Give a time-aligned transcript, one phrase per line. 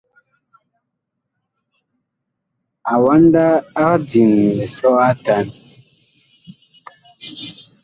[2.93, 3.45] Awanda
[3.83, 5.47] ag diŋ lisɔ atan.